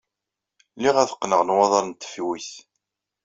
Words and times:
Lliɣ 0.77 0.95
ad 0.97 1.11
qqneɣ 1.17 1.41
nwaḍer 1.43 1.83
n 1.85 1.91
tfuyt. 1.93 2.51